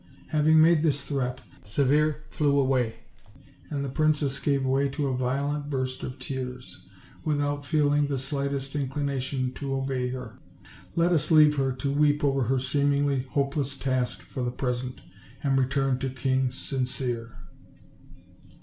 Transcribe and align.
Hav 0.29 0.47
ing 0.47 0.59
made 0.59 0.81
this 0.81 1.03
threat, 1.05 1.41
Severe 1.63 2.23
flew 2.31 2.59
away; 2.59 3.01
and 3.69 3.85
the 3.85 3.89
princess 3.89 4.39
gave 4.39 4.65
way 4.65 4.89
to 4.89 5.05
a 5.05 5.15
violent 5.15 5.69
burst 5.69 6.01
of 6.01 6.17
tears, 6.17 6.79
without 7.23 7.67
feeling 7.67 8.07
the 8.07 8.17
slightest 8.17 8.75
inclination 8.75 9.53
to 9.53 9.75
obey 9.75 10.07
her. 10.09 10.39
Let 10.95 11.11
us 11.11 11.29
leave 11.29 11.57
her 11.57 11.71
to 11.73 11.93
tfeep 11.93 12.23
over 12.23 12.45
her 12.45 12.57
seemingly 12.57 13.27
hopeless 13.29 13.77
task 13.77 14.21
for 14.23 14.41
the 14.41 14.49
present, 14.49 15.03
and 15.43 15.55
return 15.59 15.99
to 15.99 16.09
King 16.09 16.49
Sincere. 16.49 17.37